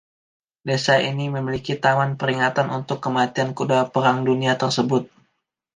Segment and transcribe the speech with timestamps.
[0.67, 5.03] Desa ini memiliki Taman Peringatan untuk kematian kedua Perang Dunia tersebut.